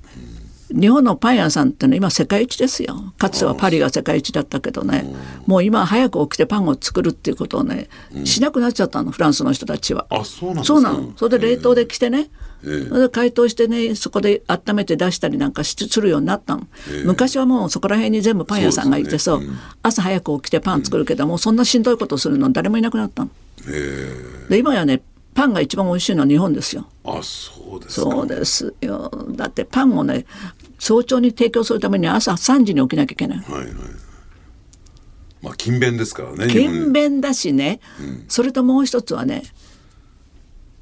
[0.70, 3.12] 日本のパン屋さんってのは今世界一ですよ。
[3.18, 5.04] かつてはパリが世界一だったけどね。
[5.46, 7.90] もう今早く起きてパンを作るっていうことをね、
[8.24, 10.06] しなくなっちゃったのフランスの人たちは。
[10.08, 11.12] あそうなんそうなの。
[11.16, 12.30] それで冷凍で来てね、
[12.62, 19.44] えー、それで解凍してねそこで温めて出したりなんかするようになったの、えー、昔はもうそこら辺に全部パン屋さんがいてさ、ね。
[19.44, 23.30] うん、朝早く起きてパン作るけども、うん、そんなしんどいことするの誰もいなくなったの。
[23.68, 25.02] えー、で今やね
[25.34, 26.86] パンが一番美味しいのは日本ですよ。
[27.04, 29.10] あそうですそうですよ。
[29.30, 30.26] だってパンをね
[30.78, 33.38] 早朝に提供するために朝3時に起きなきゃいけない。
[33.38, 33.66] はいはい。
[35.42, 36.48] まあ勤勉ですからね。
[36.48, 39.42] 勤勉だしね、うん、それともう一つはね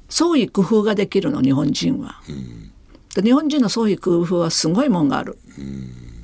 [0.09, 2.21] 創意工夫ができるの日本人は。
[2.29, 5.37] うん、日本人の創意工夫はすごいもんがある。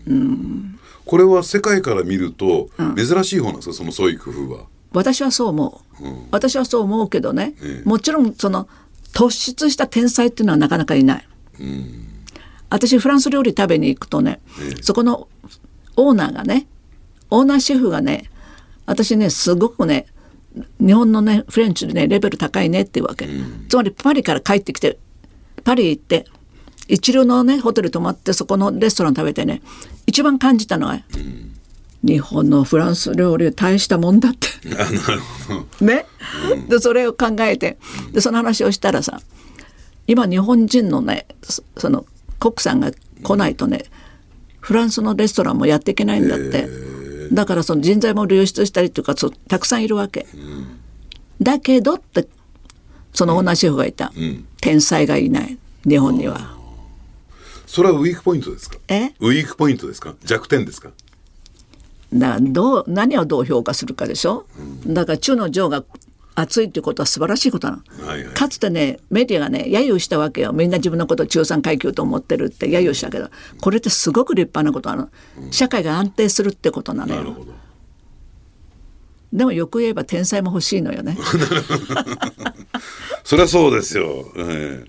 [0.08, 4.66] うん、うんこれは世界から見ると珍しい方なんですか、その創意工夫は。
[4.92, 8.68] 私はそう思う、うん、私はそう思うけどね、ええ、もちろんその
[9.14, 11.28] 突出した天才っていうのはなかなかいない、
[11.60, 12.08] うん、
[12.70, 15.28] 私フランス料理食べに行くとね、え、そこの
[15.96, 16.68] オーナーがね
[17.30, 18.30] オーナーシェフがね
[18.86, 20.06] 私ねすごくね
[20.80, 24.98] 日本のねフレンチでねレベル高いねっていうわけ、うん、つまりパリから帰ってきて
[25.64, 26.26] パリ行って
[26.88, 29.62] 一流のねホテル泊まってそこのレストラン食べてね
[30.06, 31.57] 一番感じたのは、うん、
[32.04, 34.48] 日本のフランス料理大したもんだって。
[35.84, 36.06] ね、
[36.52, 37.78] うん、でそれを考えて
[38.12, 39.22] でその話をしたらさ
[40.08, 41.26] 今日本人のね
[41.78, 42.06] その
[42.40, 42.92] コックさんが
[43.24, 43.86] 来ないとね
[44.60, 46.68] フランスのレストランもやっていけないんだって。
[47.32, 49.14] だからその人材も流出したりとか
[49.50, 50.26] たくさんいるわけ。
[50.34, 50.68] うん、
[51.42, 52.26] だけどって
[53.14, 55.58] そのオーナーシェフがいた、うん、天才がいない。
[55.86, 56.56] 日本には。
[57.66, 58.78] それはウィークポイントですか？
[58.88, 59.08] え？
[59.20, 60.16] ウィークポイントですか？
[60.24, 60.92] 弱点ですか？
[62.20, 64.46] だどう何をどう評価するかでしょ、
[64.86, 65.84] うん、だから中の上が
[66.40, 70.54] 熱いってことは素晴らしいことなの、はいはい、かつてねメディアがね揶揄したわけよ。
[70.54, 73.32] みんな自分のことを中産階級と思ってるって揶揄したけど。
[73.60, 77.36] これってすごく立派なことなの、うん、社会が安定するってことなのよ。
[79.34, 81.18] でもよく言えば天才も欲しいのよね。
[83.24, 84.88] そりゃそうですよ、えー、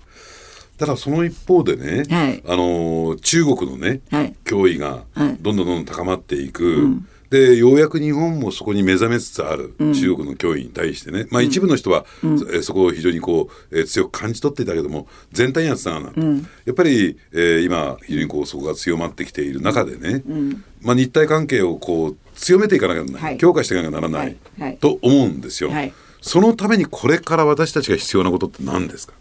[0.77, 5.03] ただその一方でね、はい、あの中国のね、はい、脅威が
[5.41, 29.13] どんどんどんどん高まっていく、うんでようやく日本もそこに目覚めつつある、中国の脅威に対してね、まあ、一部の人は、うん、えそこを非常にこう、えー、強く感じ取っていたけども全体には伝わらない、うん、やっぱり、えー、今非常にこうそこが強まってきている中でね、うん、まあ、日体関係をこう強めていかなきゃならない、はい、強化していかなきゃならない、はい、と思うんですよ、はい、そのためにこれから私たちが必要なことって何ですか？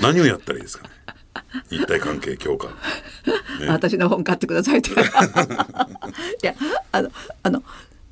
[0.00, 0.86] 何をやったらいいですか？
[0.86, 0.93] ね
[1.70, 4.90] 日体関係強化、ね、私の本買ってくださいって。
[4.94, 4.94] い
[6.42, 6.54] や
[6.92, 7.10] あの
[7.42, 7.62] あの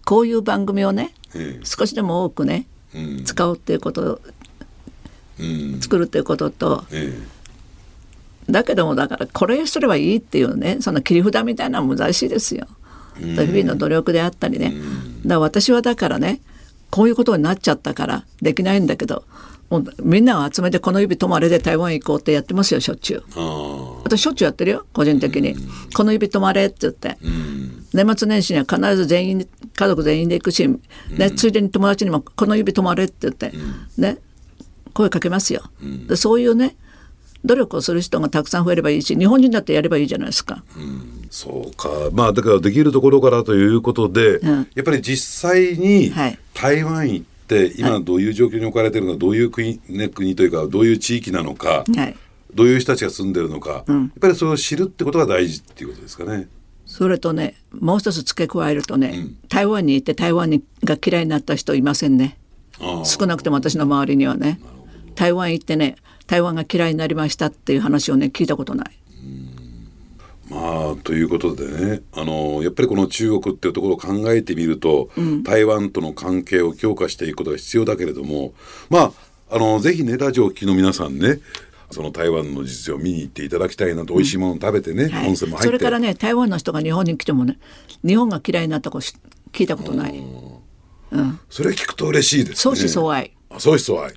[0.05, 4.21] こういう番組をね、ええ、少しでも多くね、うん、使おうっていうこと
[5.41, 7.13] うん、作るっていうことと、え
[8.49, 12.67] え、だけどもだからこれすればいいっていうねその切り札みたいなのは難しいですよ。
[13.21, 16.41] うん、日々の努力であったりね、うん、だから私はだからね
[16.91, 19.25] こういうことになっちゃったからできないんだけど
[19.73, 23.23] もうみんなを集めてこの指止まれで台湾行こうってやってますよしょっちゅう。
[24.05, 25.57] 私しょっちゅうやってるよ個人的に、
[25.95, 27.17] この指止まれって言って、
[27.95, 30.69] 年末年始には必ず全員家族全員で行くし、
[31.11, 33.53] ね、ついでに友達にもこの指止まれって言って、
[33.97, 34.19] ね。
[34.95, 35.63] 声かけますよ、
[36.07, 36.77] でそういうね
[37.47, 40.63] 努力をする人がたくさん増えればいいし日本人だってやればいいじゃないですか。
[40.77, 41.89] うん、そうか。
[42.13, 46.13] まあだからできるところからということで、うん、やっぱり実際に
[46.53, 52.17] 台湾行っって今どういう状況に置かれてるのか、どういう国,、ね、国というかどういう地域なのか、はい、
[52.55, 56.49] どういう人たちが住んでるのか、うん、やっぱりそれを知るってことが大事っていうことですかね。
[56.87, 62.39] それとねもう一つ付け加えるとね、うん、台湾に行って台湾にが嫌いになった人いませんね。
[63.05, 64.61] 少なくとも私の周りにはね。
[65.15, 69.02] 台湾行ってね台湾が嫌いになりましたっていう話をね聞いたことない。
[70.53, 78.53] まあということでねあのやっぱりこの中国っていうところを考えてみると、うん、台湾との関係を強化していくことが必要だけれども
[78.91, 79.13] まあ
[79.51, 81.41] あのぜひねラジオを聴きの皆さんね
[81.91, 85.67] その台湾の実情を見に行っていただきたいなと、うん、美味しいものを食べてね、はい、温泉も入って。
[85.69, 87.59] それからね台湾の人が日本に来てもね
[88.05, 89.07] 日本が嫌いになったこと
[89.53, 92.77] 聞いたことない、うん、それ聞くと嬉しいですね。
[92.77, 94.15] 相思相愛相思相愛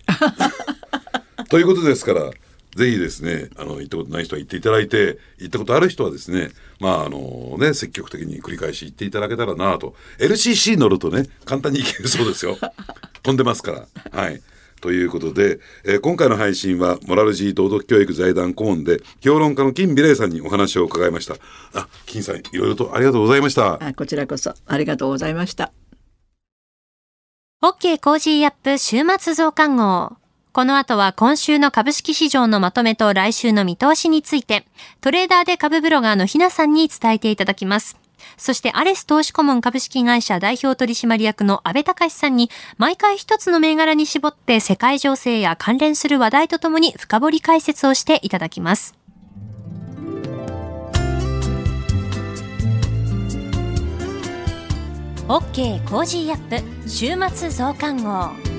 [1.49, 2.31] ということですから
[2.75, 6.49] ぜひですね、あの、行ったことない人は行っていただいて、行ったことある人はですね、
[6.81, 9.95] まあ、あのね、積極的に繰り返し行っていただけたらなと。
[10.19, 12.57] LCC 乗るとね、簡単に行けるそうですよ。
[13.23, 13.87] 飛んでますから。
[14.11, 14.41] はい。
[14.81, 21.35] ということで、えー、今回の配信は、モラルジー道徳教育財団顧問で、評論家の金美玲さんにお話を伺いました。
[21.73, 23.81] あ、金さん、いろいろとありがとうございました。
[23.81, 25.71] あこちらこそ、ありがとうございました。
[27.63, 30.24] OK Cozy up週末増刊号。
[30.55, 34.65] この後は今週の株式市場のまとめと来週の見通しについて、
[35.01, 37.97] トレーダーで株ブロガーのひなさんに伝えていただきます。
[38.37, 48.95] そしてアレス投資顧問株式会社代表取締役の安倍隆さんに毎回一つの銘柄に絞って世界情勢や関連する話題とともに深掘り解説をしていただきます。
[55.27, 58.54] OK Cozy up 週末増刊号。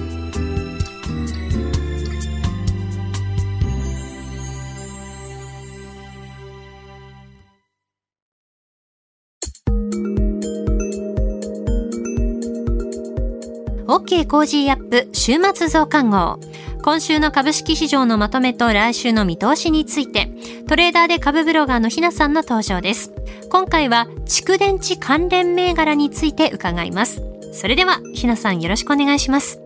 [13.89, 16.41] OK Cozy up 週末増刊号。
[16.83, 20.29] 今週の株式市場のまとめと来週の見通しについて、
[20.67, 23.13] トレーダーで株ブロガーのひなさんの登場です。
[23.49, 27.23] 今回は蓄電池関連銘柄について伺います。
[27.53, 29.61] それでは、ひなさんよろしくお願いします。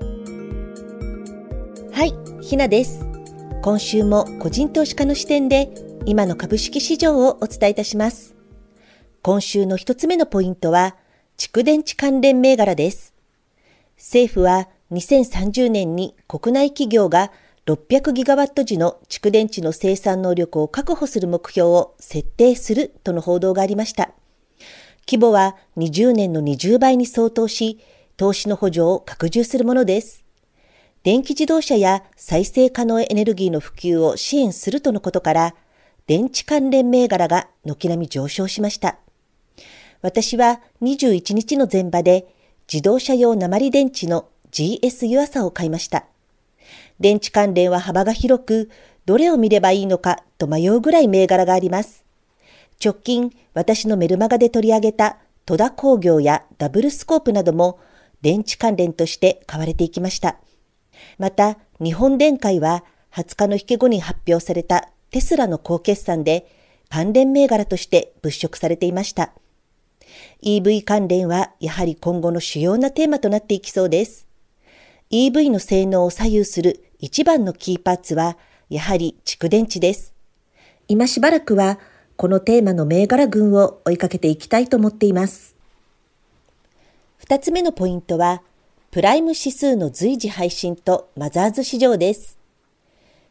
[1.90, 2.12] はい、
[2.42, 3.06] ひなです。
[3.62, 5.70] 今週も個人投資家の視点で、
[6.04, 8.34] 今の株式市場をお伝えいたします。
[9.22, 10.96] 今週の一つ目のポイントは、
[11.38, 13.14] 蓄電池関連銘柄です。
[14.00, 17.30] 政府は2030年に国内企業が
[17.66, 24.10] 600ギガワット時の蓄電池の生産能力を確保する目標を設定するとの報道がありました。
[25.06, 27.78] 規模は20年の20倍に相当し、
[28.16, 30.24] 投資の補助を拡充するものです。
[31.02, 35.54] 電気自動車や再生可能エネルギーの普及を支援するとのことから、
[36.06, 38.98] 電池関連銘柄が軒並み上昇しました。
[40.00, 42.39] 私は21日の前場で
[42.72, 46.04] 自動車用鉛電池の GS 湯浅を買いました。
[47.00, 48.70] 電池関連は幅が広く、
[49.06, 52.04] どれを見ればいいのかと迷うぐらい銘柄があります。
[52.82, 55.16] 直近、私のメルマガで取り上げた
[55.46, 57.80] 戸田工業やダブルスコープなども
[58.22, 60.36] 電池関連として買われていきました。
[61.18, 66.46] また、日本電解は20日の引け後に発表されたテスラの高決算で
[66.88, 69.32] 関連銘柄として物色されていました。
[70.42, 74.26] EV 関連はやはり今後の主要なテーマとなっていきそうです。
[75.10, 78.36] EV の性能を左右する一番のキーパーツは
[78.68, 80.14] やはり蓄電池です。
[80.88, 81.78] 今しばらくは
[82.16, 85.56] このテーマの銘柄群を追いかけていきたいと思っています。
[87.18, 88.42] 二つ目のポイントは
[88.90, 92.38] プライム指数の随時配信とマザーズ市場です。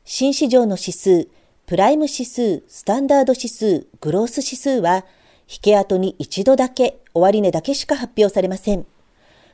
[0.05, 1.28] 新市場の指数、
[1.66, 5.05] プライム指数、スタンダード指数、グロース指数は、
[5.52, 8.86] 引け跡に一度だけ、終値だけしか発表されません。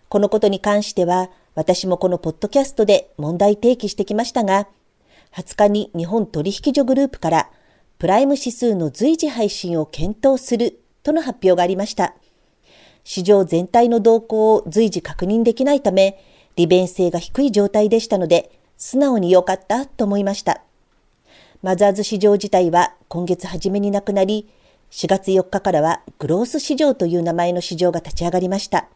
[0.09, 4.67] このことに関しては、私もこのポッドキャストで問題提起してきましたが、
[5.33, 7.49] 20日に日本取引所グループから、
[7.97, 12.13] プライム指数の随時配信を検討するとの発表がありました。
[13.05, 16.21] 市場全体の動向を随時確認できないため、
[16.57, 20.61] 利便性が低い状態でしたので、素直に良かったと思いました。
[21.61, 24.49] マザーズ市場自体は今月初めになくなり、
[24.95, 28.87] 4月4日からはグロース市場という名前の市場が立ち上がりました。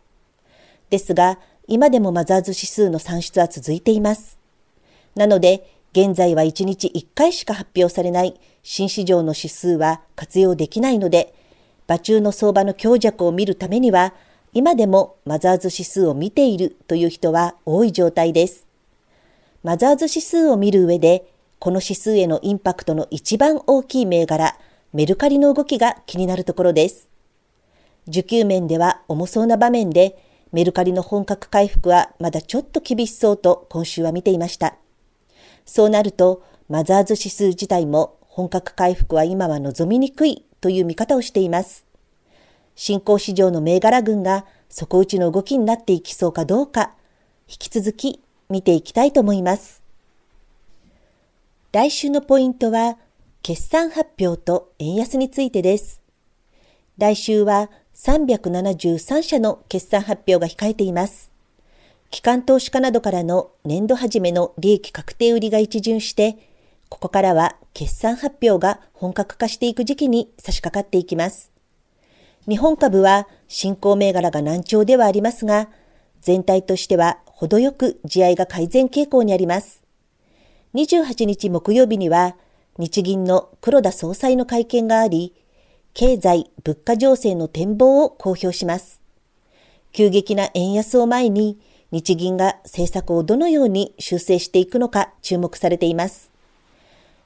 [0.90, 4.40] ですが、今でもマザーズ指数の算出は続いています。
[5.16, 11.34] なので、現在は1日1回しか発表されない新市場の指数は活用できないので、
[11.86, 14.14] 場中の相場の強弱を見るためには、
[14.54, 18.66] 今でもマザーズ指数を見ているという人は多い状態です。
[19.64, 21.26] マザーズ指数を見る上で、
[21.60, 24.58] この指数へのインパクトの一番大きい銘柄、
[24.92, 27.08] メルカリの動きが気になるところです。
[28.08, 30.18] 需給面では重そうな場面で、
[30.52, 34.76] メルカリの本格回復はまだちょっと厳しそうと今週は見ていました。
[35.66, 41.86] そうなると、マザーズ指数自体も本格回復は今は望みにくいという見方をしています。
[42.76, 46.96] 新興市場の銘柄群が底打ちの動きになっていきそうかどうか、
[47.48, 49.84] 引き続き見ていきたいと思います。
[51.72, 52.98] 来週のポイントは、
[53.42, 56.02] 決算発表と円安についてです。
[56.98, 61.32] 来週は373社の決算発表が控えています。
[62.12, 66.38] 機関投資家などからの年度始めの利益確定売りが一巡して、
[66.90, 71.52] ここからは決算発表が本格化していく時期に差し掛かっていきます。
[72.48, 75.70] 日本株は新興銘柄が難聴ではありますが、
[76.22, 79.84] 全体としては程よく地合が改善傾向にあります。
[80.74, 82.36] 28日木曜日には
[82.80, 85.34] 日銀の黒田総裁の会見があり、
[85.94, 89.02] 経済、物価情勢の展望を公表します。
[89.92, 91.60] 急激な円安を前に
[91.92, 96.32] 日銀が政策をどのように修正していくのか注目されています。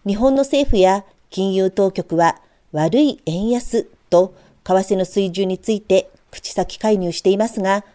[0.08, 2.41] 日本の政府や金融当局は
[2.72, 4.34] 悪い円安と
[4.64, 7.86] 為替の水準について口先介入していますが、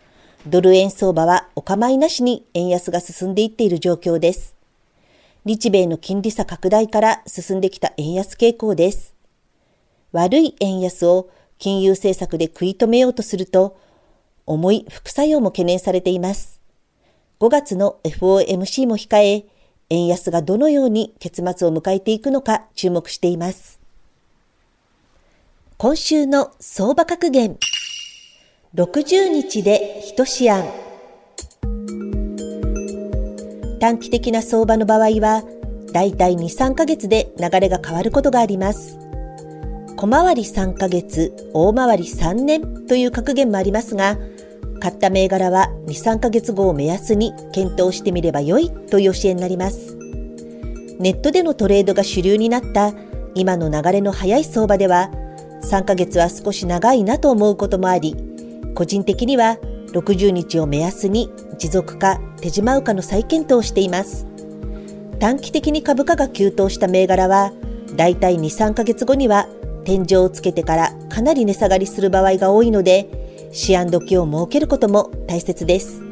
[0.46, 4.57] ドル円相場はお構いなしに円安が進んでいっている状況です。
[5.44, 9.14] 日米の金利差拡大から進んできた円安傾向です。
[10.12, 13.78] 悪い円安を金融政策で食い止めようとすると、
[14.46, 16.60] 重い副作用も懸念されています。
[17.40, 19.44] 5月の FOMC も控え、
[19.90, 23.80] 円安がどのように結末を迎えていくのか注目しています。
[25.76, 27.56] 今週の相場格言。
[28.74, 30.87] 60日で一試案。
[33.78, 35.42] 短期的な相場の場合は、
[35.92, 38.98] だいたい2、3ヶ月で流れが変わることがあります。
[39.96, 44.18] 小回り3ヶ月、大回り3年という格言もありますが、
[44.80, 49.96] 買った銘柄は2、3ヶ月後を目安に検討してみれば良いという教えになります。
[50.98, 52.92] ネットでのトレードが主流になった
[53.34, 55.10] 今の流れの早い相場では、
[55.62, 58.16] 3ヶ月は少し長いなと思うこともあり、
[58.74, 59.58] 個人的には
[59.92, 64.26] 60日を目安に持続か手締まうかの再検討をしています。
[65.18, 67.52] 短期的に株価が急騰した銘柄は、
[67.96, 69.48] だいたい2、3ヶ月後には
[69.84, 73.08] 天井をつけてからかなり値下がりする場合が多いので、
[73.68, 76.02] 思案時を設けることも大切です。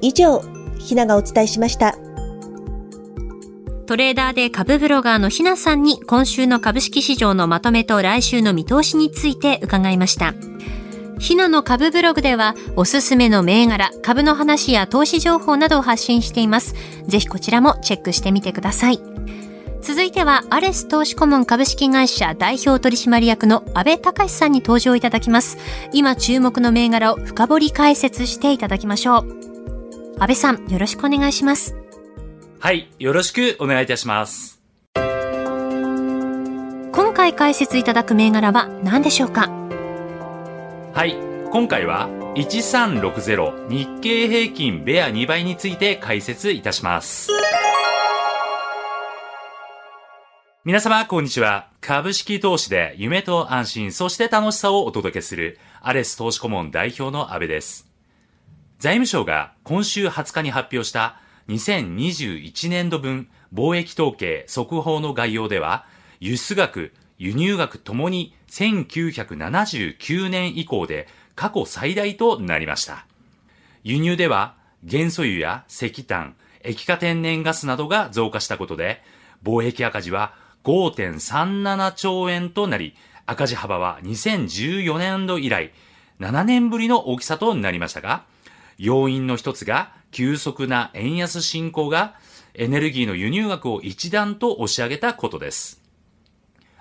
[0.00, 0.42] 以上、
[0.78, 1.96] ひながお伝えしました。
[3.86, 10.34] トレーダーで株ブロガーのひなさんに今週の株式市場のまとめと来週の見通しについて伺いました。
[11.18, 16.74] ひなの株ブログではおすすめの銘柄、株の話や投資情報などを発信しています。
[17.06, 19.00] ぜひこちらもチェックしてみてください。
[19.82, 25.58] 続いては、アレス投資顧問株式会社代表取締役の安倍隆さんに登場いただきます。
[25.92, 29.26] 今注目の銘柄を深掘り解説していただきましょう。
[30.18, 31.74] 安倍さん、よろしくお願いします。
[32.60, 34.60] はい、よろしくお願いいたします。
[34.94, 35.02] 今
[37.12, 39.50] 回解説いただく銘柄は何でしょうか？
[40.94, 41.16] はい、
[41.50, 47.30] 今回は1360日経平均ベア2倍について解説いたします。
[50.66, 51.70] 皆様、こんにちは。
[51.80, 57.90] 株式投資で夢と安心、そして楽しさをお届けする、アレス投資顧問代表の安部です。
[58.78, 65.86] 財務省が今週20日に発表した2021年度分貿易統計速報の概要では、
[66.20, 73.06] 輸出額、輸入額ともに1979年以降で過去最大となりました。
[73.82, 79.02] 輸入では元素油や石炭、液化天然ガスなどが増加したことで、
[79.42, 80.34] 貿易赤字は
[80.64, 82.94] 5.37兆円となり、
[83.24, 85.72] 赤字幅は2014年度以来、
[86.20, 88.24] 7年ぶりの大きさとなりましたが、
[88.78, 92.14] 要因の一つが、急速な円安進行が、
[92.54, 95.81] エネルギーの輸入額を一段と押し上げたことです。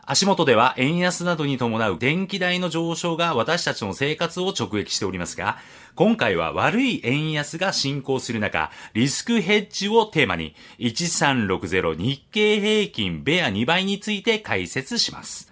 [0.05, 5.57] 足元では円安などに伴う電気代の上昇が私たちの生活を直撃しておりますが、
[5.95, 15.51] 今回は悪い円安が進行する中、リスクヘッジをテーマに、1360日経平均ベア2倍について解説します。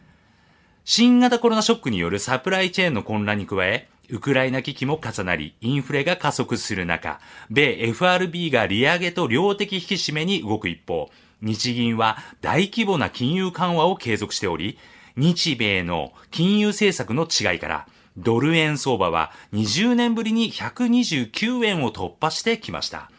[0.84, 7.20] 新型コロナショックによるサプライチェーンの混乱に加え、ウクライナ危機も重なり、インフレが加速する中、
[7.52, 14.78] 米 FRB が利上げと量的引き締めに動く一方、日銀は大規模な金融緩和を継続しており、
[15.16, 17.88] 日米の金融政策の違いから、
[18.18, 23.12] ドル円相場は20年ぶりに129円を突破してきました。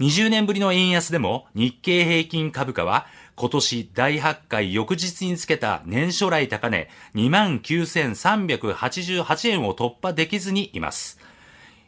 [0.00, 11.20] 20年ぶりの円安でも日経平均株価は今年第8回翌日につけた年初来高値29,388円を突破できずにいます。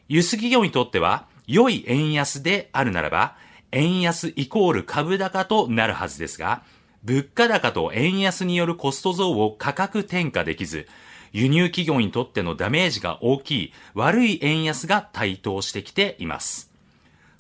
[0.09, 3.37] 輸出企業にとっては良い円安であるならば
[3.77, 6.63] 円安イコール株高となるはずですが、
[7.05, 10.89] 物価高と円安によるコスト増を価格転嫁できず、
[11.33, 16.73] 輸入企業にとってのダメージが大きい悪い円安が台頭してきています。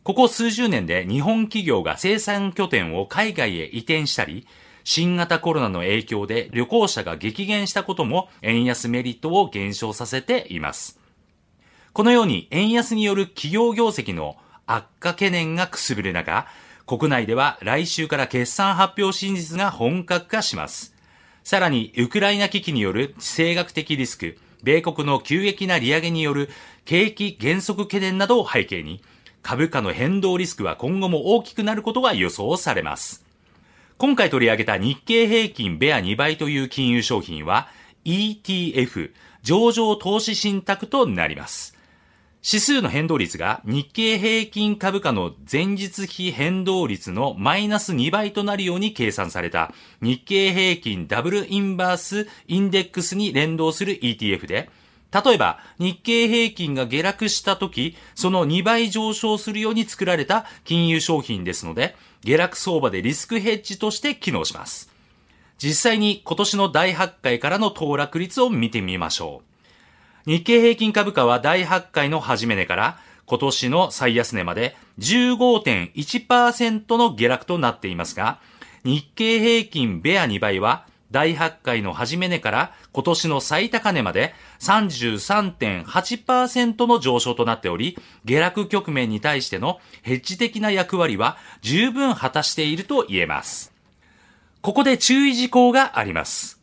[0.03, 4.47] ここ数十年で日本企業が生産拠点を海外へ移転したり、
[4.85, 11.01] 新型コロナの影響で旅行者が激減したことも円安メリットを減少させています。
[11.95, 16.47] このように円安による企業業績の悪化懸念がくすぶる中、
[16.87, 20.95] 国内では来週から決算発表真実が本格化します。
[21.45, 26.51] さらに、ウクライナ危機による地政学的リスク、米国の急激な利上げによる
[26.85, 29.03] 景気減速懸念などを背景に、
[29.43, 33.25] 株価の変動リスクは今後も大きくなることが予想されます。
[33.99, 37.69] 今回取り上げた日経平均ベア2倍という金融商品は
[38.05, 39.13] ETF
[39.43, 41.76] 上場投資信託となります。
[42.45, 54.71] 指数の変動率が日経平均株価の前日比変動率のマイナス2倍となるように計算された日経平均ダブルインバースインデックスに連動する ETF で、
[55.13, 64.91] 例えば日経平均が下落した時、その2倍上昇するように作られた金融商品ですので、下落相場でリスクヘッジとして機能します。
[65.59, 69.56] 実際に今年の第8回からの騰落率を見てみましょう。
[70.27, 78.41] 日経平均株価は第8回の始め値から今年の最安値まで15.1%の下落となっていますが、
[78.83, 93.73] 日経平均ベア2倍は第8回の始め値から今年の最高値まで33.8%の上昇となっており、下落局面に対してのヘッジ的な役割は十分果たしていると言えます。
[94.61, 96.61] ここで注意事項があります。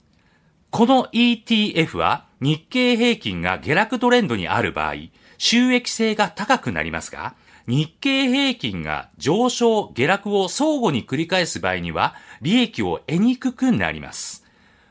[0.70, 4.96] この ETF は日経平均が下落トレンドにある場合、
[5.38, 7.36] 収益性が高くなりますが、
[7.68, 14.44] 日経平均が上昇、下落を相互に繰り返す場合には、利益を得にくくなります。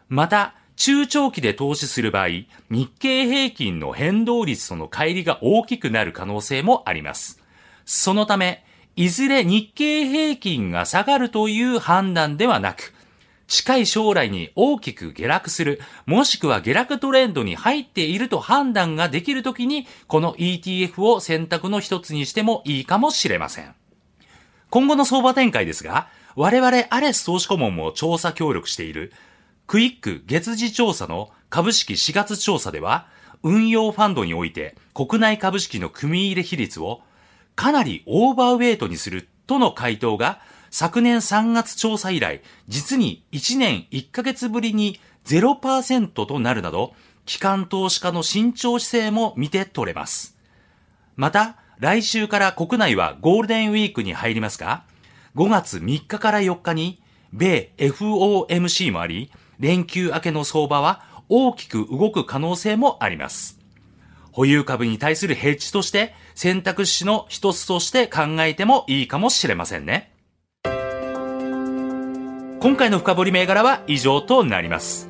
[0.09, 2.29] また、中長期で投資する場合、
[2.71, 7.39] 日経平均の変動率との乖離が大きくなる可能性もあります。
[7.85, 8.65] そのため、
[8.97, 12.95] いずれ日経平均が下がるという判断ではなく、
[13.53, 23.75] 近い将来に大きく下落する、もしくは下落トレンドに入っていると判断ができるときに、この ETF を選択の一つにしてもいいかもしれません。
[24.71, 29.13] 今後の相場展開ですが、我々アレス投資顧問も調査協力している
[29.67, 33.07] クイック月次調査の株式4月調査では、
[33.43, 37.03] 運用ファンドにおいて国内株式の組入れ比率を
[37.55, 40.41] かなりオーバーウェイトにするとの回答が
[40.73, 46.95] 昨年3月調査以来、実に1年1ヶ月ぶりに0%となるなど、
[47.27, 50.35] 機関投資家の慎重姿勢も見て取れます。
[51.15, 54.85] また、来週から国内はゴールデンウィークに入りますが、
[55.37, 57.03] 5月3日から4日に、
[57.35, 63.61] 米 FOMC もあり、連休明けの相場は大きく動く可能性もあります。
[64.33, 70.12] 保有株に対するヘッジとして選択肢の一つとして考えてもいいかもしれませんね。
[72.63, 75.09] 今回の深掘り銘柄は以上となります。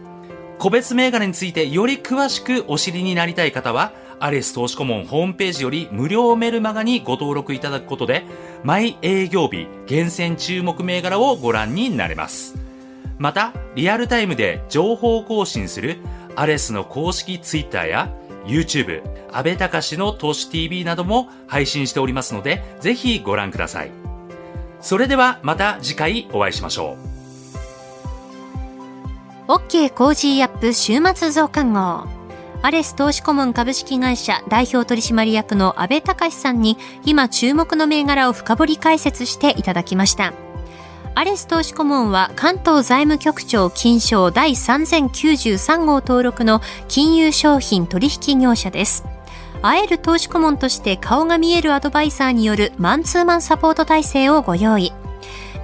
[0.59, 8.25] 個別銘柄についてより詳しくお知りになりたい方は、アレス投資顧問ホームページより無料メルマガにご登録いただくことで、
[8.65, 12.55] 毎営業日厳選注目銘柄をご覧になれます。
[13.19, 15.99] また、リアルタイムで情報更新する
[16.35, 18.11] アレスの公式ツイッターや
[18.47, 23.91] YouTube、安倍隆の投資 TV なども配信しておりますので、ぜひご覧ください。
[24.81, 27.12] それではまた次回お会いしましょう。
[29.49, 32.07] OK Cozy up 週末増刊号。
[32.63, 40.33] アレス投資顧問株式会社代表取締役の安倍隆さんに今注目の銘柄を深掘り解説していただきました。
[41.17, 49.05] アレス投資顧問は関東財務局長金商第3093号登録の金融商品取引業者です。
[49.61, 54.93] 会える投資顧問として顔が見えるアドバイザーによるマンツーマンサポート体制をご用意。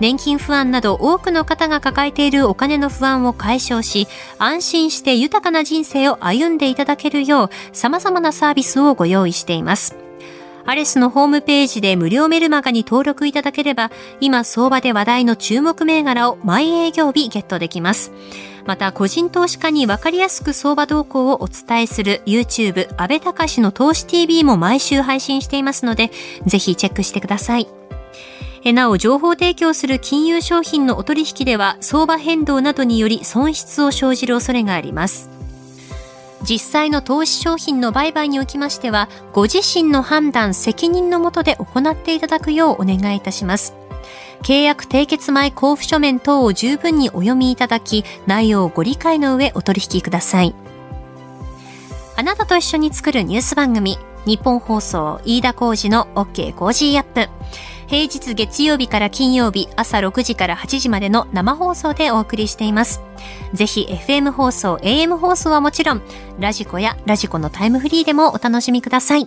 [0.01, 4.07] 年金不安など多くの方が抱えているお金の不安を解消し、
[4.38, 9.96] 安心して豊かな人生を歩んでいただけるよう様々なサービスをご用意しています。
[10.66, 13.90] アレスのホームページで無料メルマガに登録いただければ、
[14.20, 18.12] 今相場で話題の注目銘柄を毎営業日ゲットできます。
[18.66, 26.11] また、個人投資家にわかりやすく相場動向をお伝えする YouTube 安倍隆の投資 TV も毎週配信していますので、
[26.44, 27.66] ぜひチェックしてください。
[28.73, 35.31] なお、情報提供する金融商品のお取引では、相場変動などにより損失を生じる恐れがあります。
[36.43, 43.75] 実際の投資商品の売買におきましては、ご自身の判断、責任のもとで行っていただくようお願いいたします。
[44.43, 50.55] 契約締結前交付書面等を十分にお読みいただき、内容をご理解の上お取引ください。
[52.17, 57.38] あなたと一緒に作るニュース番組、ニッポン放送飯田浩司の OK Cozy up。
[57.89, 63.01] 平日月曜日から金曜日朝6時から8時までの生放送でお送りしています。
[63.55, 66.03] ぜひ FM 放送、AM 放送はもちろん、
[66.39, 69.26] ラジコやラジコのタイムフリーでもお楽しみください。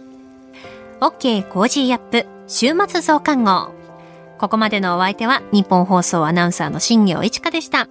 [1.00, 3.74] OK コージーアップ週末増刊号。
[4.38, 7.88] ここまでのお相手は日本放送アナウンサーの新業一華でした。